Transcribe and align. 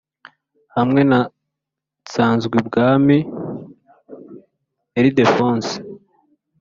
hamwe 0.75 1.01
na 1.09 1.19
nsanzwibwami 2.03 3.17
ildephonse 4.99 5.75